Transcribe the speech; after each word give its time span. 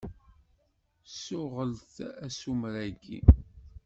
Ssuɣel-t 1.11 1.95
asumer-agi. 2.25 3.19